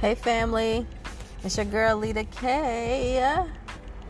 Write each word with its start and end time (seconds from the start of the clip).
Hey 0.00 0.14
family, 0.14 0.86
it's 1.42 1.56
your 1.56 1.66
girl 1.66 1.96
Lita 1.96 2.22
K. 2.22 3.18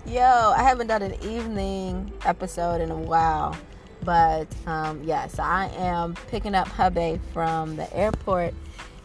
Yo, 0.04 0.20
I 0.54 0.62
haven't 0.62 0.88
done 0.88 1.00
an 1.00 1.14
evening 1.22 2.12
episode 2.26 2.82
in 2.82 2.90
a 2.90 2.94
while, 2.94 3.56
but 4.04 4.46
um, 4.66 5.02
yes, 5.02 5.38
I 5.38 5.68
am 5.78 6.14
picking 6.30 6.54
up 6.54 6.68
Hubby 6.68 7.18
from 7.32 7.76
the 7.76 7.90
airport 7.96 8.52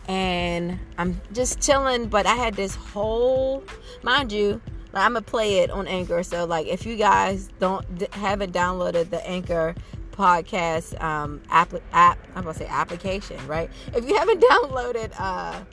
and 0.10 0.78
I'm 0.98 1.21
just 1.32 1.61
chilling. 1.61 2.07
But 2.07 2.25
I 2.25 2.36
had 2.36 2.56
this 2.56 2.75
whole, 2.75 3.64
mind 4.02 4.34
you, 4.34 4.60
I'm 4.93 5.14
gonna 5.14 5.21
play 5.21 5.60
it 5.60 5.71
on 5.71 5.88
Anchor. 5.88 6.21
So 6.21 6.43
like, 6.43 6.68
if 6.68 6.86
you 6.86 6.97
guys 6.97 7.47
don't 7.60 7.86
haven't 8.14 8.52
downloaded 8.52 9.10
the 9.10 9.25
Anchor 9.25 9.74
podcast 10.11 11.02
um, 11.02 11.42
app, 11.50 11.74
app, 11.93 12.20
I'm 12.36 12.43
gonna 12.43 12.54
say 12.54 12.68
application, 12.68 13.38
right? 13.47 13.70
If 13.96 14.06
you 14.06 14.18
haven't 14.18 14.42
downloaded 14.52 15.14
uh 15.18 15.64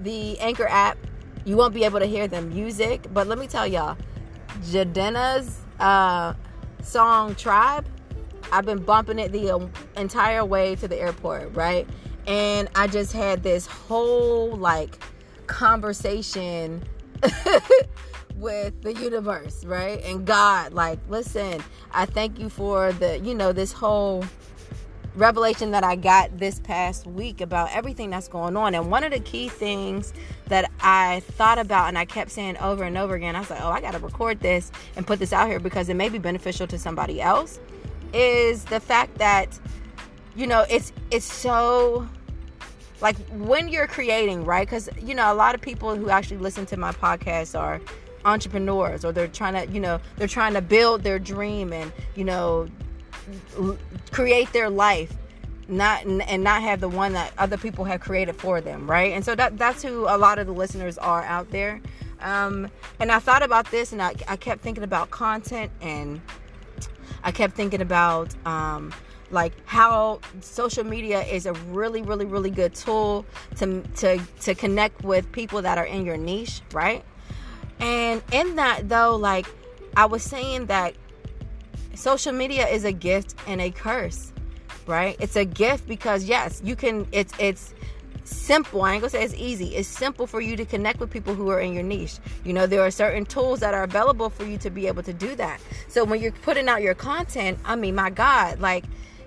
the 0.00 0.38
Anchor 0.40 0.66
app, 0.68 0.98
you 1.44 1.56
won't 1.56 1.74
be 1.74 1.84
able 1.84 1.98
to 1.98 2.06
hear 2.06 2.26
the 2.26 2.42
music. 2.42 3.06
But 3.12 3.26
let 3.26 3.38
me 3.38 3.46
tell 3.46 3.66
y'all, 3.66 3.96
Jidenna's 4.62 5.60
uh, 5.80 6.34
song 6.82 7.34
Tribe, 7.34 7.86
I've 8.52 8.66
been 8.66 8.82
bumping 8.82 9.18
it 9.18 9.32
the 9.32 9.68
entire 9.96 10.44
way 10.44 10.76
to 10.76 10.88
the 10.88 10.98
airport, 10.98 11.54
right? 11.54 11.88
And 12.26 12.68
I 12.74 12.86
just 12.86 13.12
had 13.12 13.42
this 13.42 13.66
whole 13.66 14.56
like 14.56 14.98
conversation 15.46 16.82
with 18.36 18.80
the 18.82 18.94
universe, 18.94 19.64
right? 19.64 20.02
And 20.04 20.26
God, 20.26 20.72
like, 20.72 20.98
listen, 21.08 21.62
I 21.92 22.06
thank 22.06 22.38
you 22.38 22.48
for 22.48 22.92
the, 22.92 23.18
you 23.20 23.34
know, 23.34 23.52
this 23.52 23.72
whole 23.72 24.24
revelation 25.14 25.70
that 25.70 25.84
I 25.84 25.96
got 25.96 26.38
this 26.38 26.58
past 26.60 27.06
week 27.06 27.40
about 27.40 27.70
everything 27.72 28.10
that's 28.10 28.28
going 28.28 28.56
on. 28.56 28.74
And 28.74 28.90
one 28.90 29.04
of 29.04 29.12
the 29.12 29.20
key 29.20 29.48
things 29.48 30.12
that 30.46 30.70
I 30.80 31.20
thought 31.20 31.58
about 31.58 31.88
and 31.88 31.98
I 31.98 32.04
kept 32.04 32.30
saying 32.30 32.56
over 32.58 32.84
and 32.84 32.98
over 32.98 33.14
again, 33.14 33.36
I 33.36 33.40
was 33.40 33.50
like, 33.50 33.62
oh, 33.62 33.70
I 33.70 33.80
got 33.80 33.92
to 33.92 33.98
record 33.98 34.40
this 34.40 34.72
and 34.96 35.06
put 35.06 35.18
this 35.18 35.32
out 35.32 35.48
here 35.48 35.60
because 35.60 35.88
it 35.88 35.94
may 35.94 36.08
be 36.08 36.18
beneficial 36.18 36.66
to 36.66 36.78
somebody 36.78 37.20
else, 37.20 37.60
is 38.12 38.64
the 38.64 38.80
fact 38.80 39.16
that, 39.18 39.58
you 40.36 40.46
know, 40.46 40.64
it's 40.68 40.92
it's 41.10 41.30
so 41.30 42.08
like 43.00 43.16
when 43.30 43.68
you're 43.68 43.86
creating, 43.86 44.44
right? 44.44 44.66
Because, 44.66 44.88
you 45.02 45.14
know, 45.14 45.32
a 45.32 45.34
lot 45.34 45.54
of 45.54 45.60
people 45.60 45.94
who 45.94 46.10
actually 46.10 46.38
listen 46.38 46.66
to 46.66 46.76
my 46.76 46.92
podcast 46.92 47.58
are 47.58 47.80
entrepreneurs 48.24 49.04
or 49.04 49.12
they're 49.12 49.28
trying 49.28 49.52
to 49.52 49.72
you 49.72 49.80
know 49.80 50.00
they're 50.16 50.28
trying 50.28 50.54
to 50.54 50.62
build 50.62 51.02
their 51.02 51.18
dream 51.18 51.72
and 51.72 51.92
you 52.14 52.24
know 52.24 52.66
create 54.10 54.52
their 54.52 54.70
life 54.70 55.14
not 55.68 56.04
and 56.04 56.44
not 56.44 56.62
have 56.62 56.80
the 56.80 56.88
one 56.88 57.14
that 57.14 57.32
other 57.38 57.56
people 57.56 57.84
have 57.84 58.00
created 58.00 58.36
for 58.36 58.60
them 58.60 58.90
right? 58.90 59.12
And 59.12 59.24
so 59.24 59.34
that 59.34 59.56
that's 59.58 59.82
who 59.82 60.04
a 60.04 60.18
lot 60.18 60.38
of 60.38 60.46
the 60.46 60.52
listeners 60.52 60.98
are 60.98 61.22
out 61.22 61.50
there. 61.50 61.80
Um, 62.20 62.70
and 63.00 63.12
i 63.12 63.18
thought 63.18 63.42
about 63.42 63.70
this 63.70 63.92
and 63.92 64.00
I, 64.00 64.14
I 64.26 64.36
kept 64.36 64.62
thinking 64.62 64.84
about 64.84 65.10
content 65.10 65.70
and 65.82 66.22
i 67.22 67.30
kept 67.30 67.54
thinking 67.54 67.82
about 67.82 68.34
um, 68.46 68.94
like 69.30 69.52
how 69.66 70.20
social 70.40 70.84
media 70.84 71.22
is 71.22 71.44
a 71.44 71.52
really 71.52 72.00
really 72.00 72.24
really 72.24 72.50
good 72.50 72.74
tool 72.74 73.26
to 73.56 73.82
to 73.96 74.18
to 74.40 74.54
connect 74.54 75.04
with 75.04 75.30
people 75.32 75.60
that 75.62 75.76
are 75.76 75.84
in 75.84 76.06
your 76.06 76.16
niche 76.16 76.62
right? 76.72 77.04
And 77.80 78.22
in 78.32 78.56
that 78.56 78.88
though 78.88 79.16
like 79.16 79.46
i 79.96 80.06
was 80.06 80.22
saying 80.22 80.66
that 80.66 80.94
social 81.94 82.32
media 82.32 82.66
is 82.66 82.84
a 82.84 82.92
gift 82.92 83.34
and 83.46 83.60
a 83.60 83.70
curse, 83.70 84.32
right? 84.86 85.16
It's 85.20 85.36
a 85.36 85.44
gift 85.44 85.86
because 85.86 86.24
yes, 86.24 86.60
you 86.64 86.76
can 86.76 87.06
it's 87.12 87.32
it's 87.38 87.74
simple. 88.24 88.82
I 88.82 88.94
ain't 88.94 89.02
gonna 89.02 89.10
say 89.10 89.22
it's 89.22 89.34
easy. 89.34 89.76
It's 89.76 89.88
simple 89.88 90.26
for 90.26 90.40
you 90.40 90.56
to 90.56 90.64
connect 90.64 91.00
with 91.00 91.10
people 91.10 91.34
who 91.34 91.50
are 91.50 91.60
in 91.60 91.72
your 91.72 91.82
niche. 91.82 92.18
You 92.44 92.52
know, 92.52 92.66
there 92.66 92.82
are 92.82 92.90
certain 92.90 93.24
tools 93.24 93.60
that 93.60 93.74
are 93.74 93.82
available 93.82 94.30
for 94.30 94.44
you 94.44 94.58
to 94.58 94.70
be 94.70 94.86
able 94.86 95.02
to 95.02 95.12
do 95.12 95.34
that. 95.36 95.60
So 95.88 96.04
when 96.04 96.20
you're 96.20 96.32
putting 96.32 96.68
out 96.68 96.82
your 96.82 96.94
content, 96.94 97.58
I 97.64 97.76
mean, 97.76 97.94
my 97.94 98.10
God, 98.10 98.60
like 98.60 98.84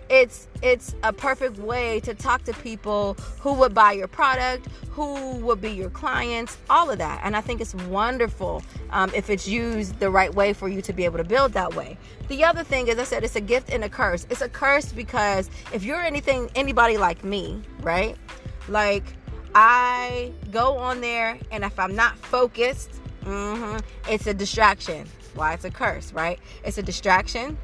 it's 0.10 0.48
it's 0.62 0.96
a 1.04 1.12
perfect 1.12 1.58
way 1.58 2.00
to 2.02 2.14
talk 2.14 2.44
to 2.44 2.54
people 2.54 3.16
who 3.40 3.54
would 3.54 3.74
buy 3.74 3.92
your 3.92 4.08
product 4.08 4.68
who 4.90 5.36
would 5.38 5.62
be 5.62 5.70
your 5.70 5.90
clients 5.90 6.58
all 6.70 6.90
of 6.90 6.98
that. 6.98 7.22
And 7.24 7.36
i 7.36 7.42
think 7.42 7.62
it's 7.62 7.76
wonderful 7.76 8.64
um, 8.90 9.12
if 9.14 9.30
it's 9.30 9.48
used 9.48 10.00
the 10.00 10.10
right 10.10 10.34
way 10.34 10.54
for 10.54 10.70
you 10.70 10.82
to 10.82 10.94
be 10.94 11.06
able 11.06 11.18
to 11.18 11.24
build 11.24 11.54
that 11.54 11.76
way. 11.76 11.98
The 12.30 12.44
other 12.44 12.64
thing 12.64 12.88
is 12.88 12.98
i 12.98 13.04
said 13.04 13.24
it's 13.24 13.36
a 13.36 13.42
gift 13.42 13.70
and 13.70 13.84
a 13.84 13.90
curse. 13.90 14.26
It's 14.30 14.42
a 14.42 14.50
curse 14.50 14.92
because 14.92 15.50
if 15.74 15.84
you're 15.84 16.02
anything 16.02 16.50
anybody 16.56 16.98
like 16.98 17.24
me 17.24 17.62
right? 17.82 18.16
Like 18.68 19.04
i 19.56 20.32
go 20.52 20.78
on 20.78 21.02
there 21.02 21.38
and 21.52 21.64
if 21.64 21.80
i'm 21.80 21.96
not 21.96 22.18
focused 22.18 22.92
mm-hmm, 23.24 23.78
it's 24.10 24.28
a 24.28 24.34
distraction. 24.34 25.08
Why? 25.36 25.54
It's 25.54 25.66
a 25.66 25.72
curse 25.72 26.14
right? 26.14 26.40
It's 26.64 26.78
a 26.78 26.84
distraction. 26.84 27.58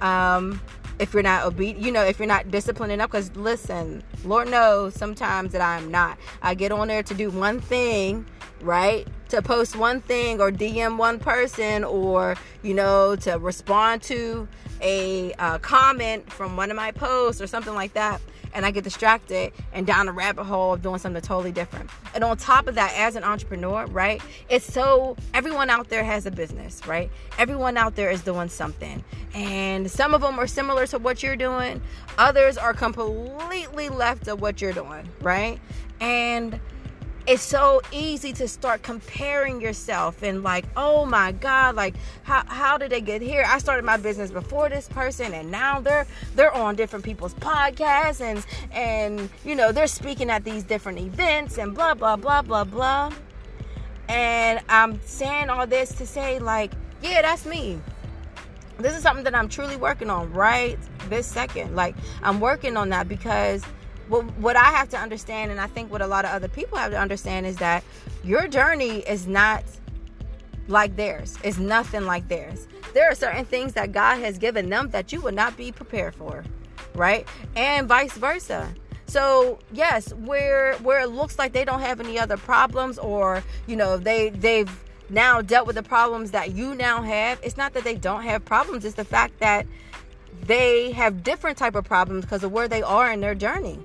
Um, 0.00 0.60
if 0.98 1.14
you're 1.14 1.22
not 1.22 1.44
obedient, 1.44 1.80
you 1.80 1.92
know, 1.92 2.02
if 2.02 2.18
you're 2.18 2.28
not 2.28 2.50
disciplined 2.50 2.92
enough. 2.92 3.10
Because 3.10 3.34
listen, 3.36 4.02
Lord 4.24 4.50
knows 4.50 4.94
sometimes 4.94 5.52
that 5.52 5.60
I'm 5.60 5.90
not. 5.90 6.18
I 6.42 6.54
get 6.54 6.72
on 6.72 6.88
there 6.88 7.02
to 7.02 7.14
do 7.14 7.30
one 7.30 7.60
thing, 7.60 8.26
right? 8.60 9.06
To 9.30 9.42
post 9.42 9.76
one 9.76 10.00
thing 10.00 10.40
or 10.40 10.50
DM 10.50 10.96
one 10.96 11.18
person 11.18 11.84
or, 11.84 12.36
you 12.62 12.74
know, 12.74 13.16
to 13.16 13.38
respond 13.38 14.02
to 14.02 14.48
a 14.80 15.32
uh, 15.34 15.58
comment 15.58 16.30
from 16.32 16.56
one 16.56 16.70
of 16.70 16.76
my 16.76 16.92
posts 16.92 17.40
or 17.40 17.46
something 17.46 17.74
like 17.74 17.92
that 17.94 18.20
and 18.54 18.64
I 18.66 18.70
get 18.70 18.84
distracted 18.84 19.52
and 19.72 19.86
down 19.86 20.08
a 20.08 20.12
rabbit 20.12 20.44
hole 20.44 20.74
of 20.74 20.82
doing 20.82 20.98
something 20.98 21.22
totally 21.22 21.52
different. 21.52 21.90
And 22.14 22.24
on 22.24 22.36
top 22.36 22.66
of 22.66 22.74
that, 22.76 22.92
as 22.96 23.16
an 23.16 23.24
entrepreneur, 23.24 23.86
right, 23.86 24.22
it's 24.48 24.70
so 24.70 25.16
everyone 25.34 25.70
out 25.70 25.88
there 25.88 26.04
has 26.04 26.26
a 26.26 26.30
business, 26.30 26.86
right? 26.86 27.10
Everyone 27.38 27.76
out 27.76 27.96
there 27.96 28.10
is 28.10 28.22
doing 28.22 28.48
something. 28.48 29.04
And 29.34 29.90
some 29.90 30.14
of 30.14 30.20
them 30.20 30.38
are 30.38 30.46
similar 30.46 30.86
to 30.88 30.98
what 30.98 31.22
you're 31.22 31.36
doing, 31.36 31.80
others 32.16 32.56
are 32.56 32.74
completely 32.74 33.88
left 33.88 34.28
of 34.28 34.40
what 34.40 34.60
you're 34.60 34.72
doing, 34.72 35.08
right? 35.20 35.60
And 36.00 36.58
it's 37.28 37.42
so 37.42 37.82
easy 37.92 38.32
to 38.32 38.48
start 38.48 38.82
comparing 38.82 39.60
yourself 39.60 40.22
and 40.22 40.42
like 40.42 40.64
oh 40.78 41.04
my 41.04 41.30
god 41.30 41.76
like 41.76 41.94
how, 42.22 42.42
how 42.46 42.78
did 42.78 42.90
they 42.90 43.02
get 43.02 43.20
here? 43.20 43.44
I 43.46 43.58
started 43.58 43.84
my 43.84 43.98
business 43.98 44.30
before 44.30 44.70
this 44.70 44.88
person 44.88 45.34
and 45.34 45.50
now 45.50 45.78
they're 45.78 46.06
they're 46.34 46.54
on 46.54 46.74
different 46.74 47.04
people's 47.04 47.34
podcasts 47.34 48.22
and 48.22 48.44
and 48.72 49.28
you 49.44 49.54
know 49.54 49.72
they're 49.72 49.86
speaking 49.86 50.30
at 50.30 50.42
these 50.42 50.64
different 50.64 50.98
events 50.98 51.58
and 51.58 51.74
blah 51.74 51.92
blah 51.92 52.16
blah 52.16 52.40
blah 52.40 52.64
blah. 52.64 53.12
And 54.08 54.60
i'm 54.70 54.98
saying 55.02 55.50
all 55.50 55.66
this 55.66 55.92
to 55.96 56.06
say 56.06 56.38
like 56.38 56.72
yeah 57.02 57.20
that's 57.20 57.44
me. 57.44 57.78
This 58.78 58.96
is 58.96 59.02
something 59.02 59.24
that 59.24 59.34
i'm 59.34 59.50
truly 59.50 59.76
working 59.76 60.08
on 60.08 60.32
right 60.32 60.78
this 61.10 61.26
second. 61.26 61.76
Like 61.76 61.94
i'm 62.22 62.40
working 62.40 62.78
on 62.78 62.88
that 62.88 63.06
because 63.06 63.62
what, 64.08 64.24
what 64.38 64.56
I 64.56 64.70
have 64.70 64.88
to 64.90 64.98
understand, 64.98 65.50
and 65.50 65.60
I 65.60 65.66
think 65.66 65.90
what 65.90 66.02
a 66.02 66.06
lot 66.06 66.24
of 66.24 66.30
other 66.30 66.48
people 66.48 66.78
have 66.78 66.90
to 66.92 66.98
understand, 66.98 67.46
is 67.46 67.56
that 67.56 67.84
your 68.24 68.48
journey 68.48 69.00
is 69.00 69.26
not 69.26 69.64
like 70.68 70.96
theirs. 70.96 71.38
It's 71.42 71.58
nothing 71.58 72.04
like 72.04 72.28
theirs. 72.28 72.68
There 72.94 73.10
are 73.10 73.14
certain 73.14 73.44
things 73.44 73.72
that 73.74 73.92
God 73.92 74.18
has 74.18 74.38
given 74.38 74.68
them 74.68 74.90
that 74.90 75.12
you 75.12 75.20
would 75.22 75.34
not 75.34 75.56
be 75.56 75.72
prepared 75.72 76.14
for, 76.14 76.44
right? 76.94 77.26
And 77.56 77.88
vice 77.88 78.12
versa. 78.12 78.68
So 79.06 79.58
yes, 79.72 80.12
where 80.12 80.74
where 80.76 81.00
it 81.00 81.08
looks 81.08 81.38
like 81.38 81.52
they 81.52 81.64
don't 81.64 81.80
have 81.80 82.00
any 82.00 82.18
other 82.18 82.36
problems, 82.36 82.98
or 82.98 83.42
you 83.66 83.76
know 83.76 83.96
they 83.96 84.28
they've 84.30 84.70
now 85.08 85.40
dealt 85.40 85.66
with 85.66 85.76
the 85.76 85.82
problems 85.82 86.30
that 86.32 86.52
you 86.52 86.74
now 86.74 87.02
have. 87.02 87.40
It's 87.42 87.56
not 87.56 87.72
that 87.72 87.84
they 87.84 87.94
don't 87.94 88.22
have 88.24 88.44
problems. 88.44 88.84
It's 88.84 88.96
the 88.96 89.04
fact 89.04 89.38
that 89.40 89.66
they 90.42 90.92
have 90.92 91.22
different 91.22 91.58
type 91.58 91.74
of 91.74 91.84
problems 91.84 92.24
because 92.24 92.42
of 92.44 92.52
where 92.52 92.68
they 92.68 92.82
are 92.82 93.12
in 93.12 93.20
their 93.20 93.34
journey. 93.34 93.78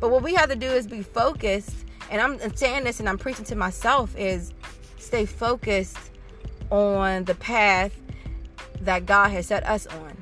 But 0.00 0.10
what 0.10 0.22
we 0.22 0.34
have 0.34 0.48
to 0.48 0.56
do 0.56 0.66
is 0.66 0.86
be 0.86 1.02
focused, 1.02 1.84
and 2.10 2.20
I'm 2.20 2.54
saying 2.56 2.84
this 2.84 3.00
and 3.00 3.08
I'm 3.08 3.18
preaching 3.18 3.44
to 3.46 3.56
myself 3.56 4.16
is 4.16 4.52
stay 4.98 5.26
focused 5.26 5.98
on 6.70 7.24
the 7.24 7.34
path 7.34 7.98
that 8.82 9.06
God 9.06 9.30
has 9.30 9.46
set 9.46 9.66
us 9.66 9.86
on, 9.86 10.16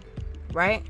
right? 0.53 0.83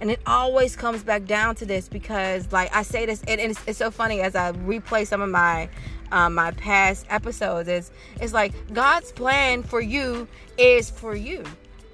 And 0.00 0.10
it 0.10 0.20
always 0.26 0.76
comes 0.76 1.02
back 1.02 1.24
down 1.24 1.56
to 1.56 1.66
this 1.66 1.88
because, 1.88 2.52
like 2.52 2.74
I 2.74 2.82
say 2.82 3.06
this, 3.06 3.22
and 3.26 3.40
it's, 3.40 3.60
it's 3.66 3.78
so 3.78 3.90
funny 3.90 4.20
as 4.20 4.36
I 4.36 4.52
replay 4.52 5.06
some 5.06 5.20
of 5.20 5.30
my 5.30 5.68
um, 6.12 6.34
my 6.34 6.52
past 6.52 7.06
episodes. 7.10 7.68
Is 7.68 7.90
it's 8.20 8.32
like 8.32 8.52
God's 8.72 9.10
plan 9.10 9.62
for 9.62 9.80
you 9.80 10.28
is 10.56 10.88
for 10.88 11.16
you, 11.16 11.42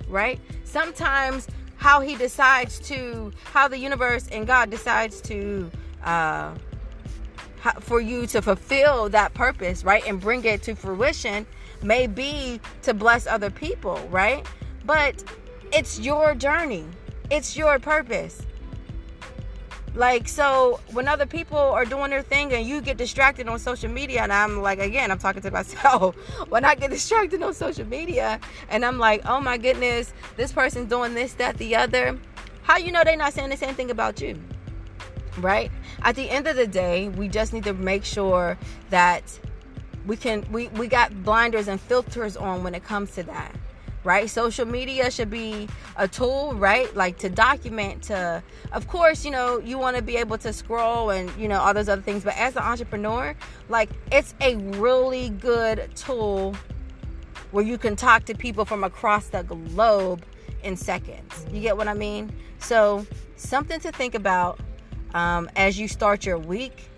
right? 0.07 0.39
Sometimes 0.65 1.49
how 1.77 2.01
he 2.01 2.17
decides 2.17 2.79
to 2.81 3.33
how 3.45 3.69
the 3.69 3.79
universe 3.79 4.29
and 4.33 4.47
god 4.47 4.71
decides 4.71 5.21
to 5.21 5.71
uh 6.05 6.55
for 7.81 8.01
you 8.01 8.27
to 8.27 8.43
fulfill 8.43 9.09
that 9.09 9.33
purpose 9.35 9.85
right? 9.85 10.07
And 10.07 10.21
bring 10.21 10.45
it 10.45 10.63
to 10.65 10.75
fruition 10.75 11.47
may 11.83 12.07
be 12.07 12.61
to 12.83 12.95
bless 12.95 13.27
other 13.27 13.51
people 13.51 13.99
right? 14.11 14.47
But 14.85 15.25
it's 15.73 15.99
your 15.99 16.35
journey. 16.35 16.85
It's 17.31 17.57
your 17.57 17.79
purpose 17.79 18.43
Like, 19.95 20.27
so 20.27 20.81
when 20.91 21.07
other 21.07 21.25
people 21.25 21.57
are 21.57 21.85
doing 21.85 22.11
their 22.11 22.23
thing 22.23 22.53
and 22.53 22.67
you 22.67 22.81
get 22.81 22.97
distracted 22.97 23.49
on 23.49 23.61
social 23.61 23.89
media, 23.89 24.23
and 24.23 24.33
I'm 24.33 24.61
like, 24.61 24.81
again, 24.81 25.11
I'm 25.11 25.19
talking 25.19 25.43
to 25.43 25.51
myself. 25.53 26.17
when 26.49 26.65
I 26.65 26.75
get 26.75 26.91
distracted 26.91 27.43
on 27.43 27.55
social 27.55 27.87
media 27.87 28.41
and 28.69 28.85
I'm 28.85 28.99
like, 28.99 29.25
oh 29.27 29.41
my 29.41 29.57
goodness, 29.57 30.13
this 30.37 30.53
person's 30.53 30.89
doing 30.89 31.15
this, 31.15 31.35
that, 31.35 31.57
the 31.59 31.77
other, 31.77 32.19
how 32.63 32.77
you 32.77 32.91
know 32.91 33.03
they're 33.05 33.17
not 33.17 33.35
saying 33.35 33.51
the 33.51 33.57
same 33.57 33.75
thing 33.75 33.91
about 33.91 34.21
you? 34.21 34.39
Right? 35.39 35.71
At 36.03 36.17
the 36.17 36.29
end 36.29 36.49
of 36.49 36.57
the 36.57 36.67
day, 36.67 37.09
we 37.11 37.29
just 37.29 37.53
need 37.53 37.65
to 37.65 37.75
make 37.75 38.05
sure 38.05 38.59
that 38.91 39.39
we 40.07 40.17
can 40.17 40.45
we, 40.53 40.69
we 40.69 40.87
got 40.87 41.23
blinders 41.25 41.69
and 41.69 41.81
filters 41.81 42.37
on 42.37 42.63
when 42.63 42.75
it 42.75 42.85
comes 42.85 43.13
to 43.13 43.23
that 43.23 43.55
right? 44.05 44.29
Social 44.29 44.67
media 44.67 45.11
should 45.11 45.31
be 45.31 45.69
a 45.97 46.07
tool, 46.07 46.55
right? 46.55 46.95
Like 46.95 47.19
to 47.19 47.29
document, 47.29 48.05
to, 48.05 48.43
of 48.73 48.87
course, 48.87 49.25
you 49.25 49.31
know, 49.31 49.59
you 49.59 49.79
want 49.79 49.97
to 49.97 50.03
be 50.03 50.17
able 50.17 50.39
to 50.39 50.53
scroll 50.53 51.11
and, 51.11 51.31
you 51.37 51.49
know, 51.49 51.61
all 51.61 51.75
those 51.75 51.89
other 51.89 52.03
things. 52.03 52.23
But 52.23 52.37
as 52.37 52.55
an 52.57 52.63
entrepreneur, 52.63 53.35
like 53.69 53.91
it's 54.13 54.35
a 54.41 54.57
really 54.57 55.31
good 55.31 55.91
tool 55.97 56.55
where 57.51 57.65
you 57.65 57.79
can 57.79 57.97
talk 57.97 58.25
to 58.25 58.35
people 58.35 58.65
from 58.65 58.85
across 58.85 59.29
the 59.29 59.43
globe 59.43 60.25
in 60.63 60.77
seconds. 60.77 61.47
You 61.51 61.61
get 61.61 61.77
what 61.77 61.89
I 61.89 61.95
mean? 61.95 62.33
So, 62.59 63.07
something 63.37 63.81
to 63.81 63.93
think 63.93 64.15
about 64.15 64.59
um, 65.15 65.49
as 65.57 65.79
you 65.79 65.89
start 65.89 66.27
your 66.27 66.39
week. 66.39 66.89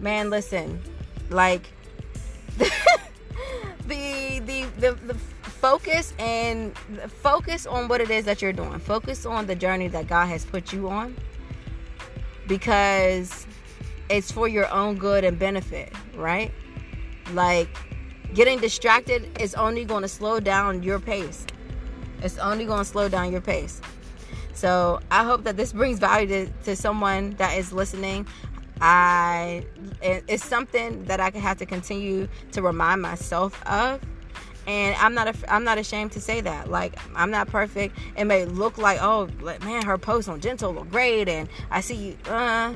Man, 0.00 0.30
listen, 0.30 0.82
like 1.30 1.70
the 2.56 4.40
the 4.40 4.66
the, 4.78 4.92
the 4.92 5.16
focus 5.64 6.12
and 6.18 6.76
focus 7.08 7.64
on 7.64 7.88
what 7.88 7.98
it 7.98 8.10
is 8.10 8.26
that 8.26 8.42
you're 8.42 8.52
doing. 8.52 8.78
Focus 8.78 9.24
on 9.24 9.46
the 9.46 9.54
journey 9.54 9.88
that 9.88 10.06
God 10.06 10.26
has 10.26 10.44
put 10.44 10.74
you 10.74 10.90
on 10.90 11.16
because 12.46 13.46
it's 14.10 14.30
for 14.30 14.46
your 14.46 14.70
own 14.70 14.98
good 14.98 15.24
and 15.24 15.38
benefit, 15.38 15.90
right? 16.16 16.52
Like 17.32 17.70
getting 18.34 18.58
distracted 18.58 19.40
is 19.40 19.54
only 19.54 19.86
going 19.86 20.02
to 20.02 20.08
slow 20.08 20.38
down 20.38 20.82
your 20.82 21.00
pace. 21.00 21.46
It's 22.20 22.36
only 22.36 22.66
going 22.66 22.80
to 22.80 22.84
slow 22.84 23.08
down 23.08 23.32
your 23.32 23.40
pace. 23.40 23.80
So 24.52 25.00
I 25.10 25.24
hope 25.24 25.44
that 25.44 25.56
this 25.56 25.72
brings 25.72 25.98
value 25.98 26.26
to, 26.26 26.46
to 26.64 26.76
someone 26.76 27.30
that 27.36 27.56
is 27.56 27.72
listening. 27.72 28.26
I 28.82 29.64
it's 30.02 30.44
something 30.44 31.04
that 31.04 31.20
I 31.20 31.30
have 31.38 31.56
to 31.56 31.64
continue 31.64 32.28
to 32.52 32.60
remind 32.60 33.00
myself 33.00 33.66
of 33.66 33.98
and 34.66 34.96
I'm 34.96 35.14
not 35.14 35.28
a, 35.28 35.52
I'm 35.52 35.64
not 35.64 35.78
ashamed 35.78 36.12
to 36.12 36.20
say 36.20 36.40
that. 36.40 36.70
Like 36.70 36.98
I'm 37.14 37.30
not 37.30 37.48
perfect. 37.48 37.96
It 38.16 38.24
may 38.24 38.44
look 38.44 38.78
like 38.78 38.98
oh 39.02 39.28
man, 39.40 39.84
her 39.84 39.98
posts 39.98 40.28
on 40.28 40.40
Gentle 40.40 40.72
look 40.72 40.90
great, 40.90 41.28
and 41.28 41.48
I 41.70 41.80
see 41.80 41.94
you. 41.94 42.16
Uh, 42.26 42.74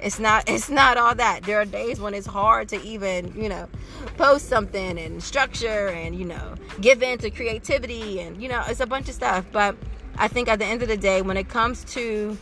it's 0.00 0.18
not 0.18 0.44
it's 0.48 0.70
not 0.70 0.96
all 0.96 1.14
that. 1.14 1.42
There 1.42 1.60
are 1.60 1.64
days 1.64 2.00
when 2.00 2.14
it's 2.14 2.26
hard 2.26 2.68
to 2.70 2.82
even 2.82 3.32
you 3.34 3.48
know 3.48 3.68
post 4.16 4.48
something 4.48 4.98
and 4.98 5.22
structure 5.22 5.88
and 5.88 6.18
you 6.18 6.24
know 6.24 6.54
give 6.80 7.02
in 7.02 7.18
to 7.18 7.30
creativity 7.30 8.20
and 8.20 8.42
you 8.42 8.48
know 8.48 8.62
it's 8.68 8.80
a 8.80 8.86
bunch 8.86 9.08
of 9.08 9.14
stuff. 9.14 9.44
But 9.52 9.76
I 10.16 10.28
think 10.28 10.48
at 10.48 10.58
the 10.58 10.66
end 10.66 10.82
of 10.82 10.88
the 10.88 10.96
day, 10.96 11.22
when 11.22 11.36
it 11.36 11.48
comes 11.48 11.84
to 11.94 12.36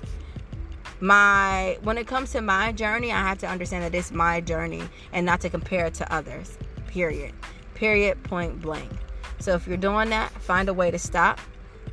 my 1.00 1.78
when 1.82 1.98
it 1.98 2.06
comes 2.06 2.32
to 2.32 2.40
my 2.40 2.72
journey, 2.72 3.12
I 3.12 3.20
have 3.20 3.38
to 3.38 3.48
understand 3.48 3.84
that 3.84 3.94
it's 3.94 4.12
my 4.12 4.40
journey 4.40 4.82
and 5.12 5.26
not 5.26 5.40
to 5.42 5.50
compare 5.50 5.86
it 5.86 5.94
to 5.94 6.12
others. 6.12 6.56
Period 6.86 7.34
period, 7.78 8.22
point 8.24 8.60
blank. 8.60 8.90
So 9.38 9.54
if 9.54 9.66
you're 9.66 9.76
doing 9.76 10.10
that, 10.10 10.30
find 10.32 10.68
a 10.68 10.74
way 10.74 10.90
to 10.90 10.98
stop. 10.98 11.40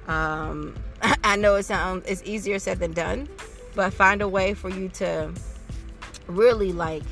Um, 0.07 0.75
I 1.23 1.35
know 1.35 1.55
it 1.55 1.63
sounds 1.63 2.05
it's 2.07 2.23
easier 2.25 2.59
said 2.59 2.79
than 2.79 2.93
done, 2.93 3.29
but 3.75 3.93
find 3.93 4.21
a 4.21 4.27
way 4.27 4.53
for 4.53 4.69
you 4.69 4.89
to 4.89 5.31
really 6.27 6.73
like 6.73 7.03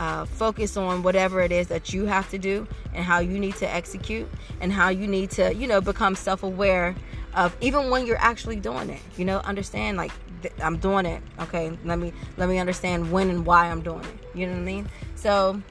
uh, 0.00 0.24
focus 0.24 0.76
on 0.76 1.02
whatever 1.02 1.40
it 1.40 1.52
is 1.52 1.68
that 1.68 1.92
you 1.92 2.06
have 2.06 2.28
to 2.30 2.38
do 2.38 2.66
and 2.94 3.04
how 3.04 3.20
you 3.20 3.38
need 3.38 3.54
to 3.56 3.72
execute 3.72 4.28
and 4.60 4.72
how 4.72 4.88
you 4.88 5.06
need 5.06 5.30
to 5.30 5.54
you 5.54 5.66
know 5.66 5.80
become 5.80 6.16
self-aware 6.16 6.96
of 7.34 7.54
even 7.60 7.90
when 7.90 8.06
you're 8.06 8.18
actually 8.18 8.56
doing 8.56 8.88
it 8.88 9.00
you 9.16 9.24
know 9.26 9.38
understand 9.40 9.98
like 9.98 10.10
th- 10.40 10.54
i'm 10.62 10.78
doing 10.78 11.04
it 11.04 11.22
okay 11.38 11.70
let 11.84 11.98
me 11.98 12.12
let 12.38 12.48
me 12.48 12.58
understand 12.58 13.12
when 13.12 13.28
and 13.28 13.44
why 13.44 13.66
i'm 13.66 13.82
doing 13.82 14.02
it 14.02 14.28
you 14.34 14.46
know 14.46 14.54
what 14.54 14.60
i 14.60 14.64
mean 14.64 14.88
so 15.16 15.62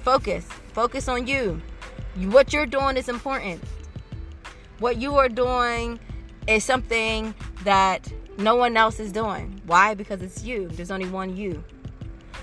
focus 0.00 0.44
focus 0.72 1.06
on 1.06 1.26
you 1.26 1.60
what 2.16 2.52
you're 2.52 2.66
doing 2.66 2.96
is 2.96 3.08
important. 3.08 3.62
What 4.78 4.96
you 4.96 5.16
are 5.16 5.28
doing 5.28 5.98
is 6.46 6.64
something 6.64 7.34
that 7.64 8.12
no 8.38 8.56
one 8.56 8.76
else 8.76 9.00
is 9.00 9.12
doing. 9.12 9.60
Why? 9.66 9.94
Because 9.94 10.22
it's 10.22 10.44
you. 10.44 10.68
There's 10.68 10.90
only 10.90 11.08
one 11.08 11.36
you. 11.36 11.62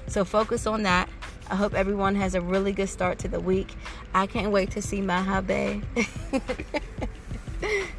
So 0.07 0.25
focus 0.25 0.67
on 0.67 0.83
that. 0.83 1.09
I 1.49 1.55
hope 1.55 1.73
everyone 1.73 2.15
has 2.15 2.35
a 2.35 2.41
really 2.41 2.71
good 2.71 2.87
start 2.87 3.19
to 3.19 3.27
the 3.27 3.39
week. 3.39 3.75
I 4.13 4.25
can't 4.25 4.51
wait 4.51 4.71
to 4.71 4.81
see 4.81 5.01
my 5.01 5.21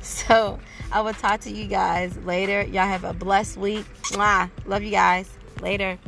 so 0.01 0.59
I 0.91 1.01
will 1.03 1.13
talk 1.13 1.41
to 1.41 1.51
you 1.51 1.67
guys 1.67 2.17
later. 2.19 2.63
Y'all 2.63 2.87
have 2.87 3.05
a 3.05 3.13
blessed 3.13 3.59
week. 3.59 3.85
Mwah. 4.13 4.51
Love 4.67 4.83
you 4.83 4.91
guys. 4.91 5.29
Later. 5.61 5.99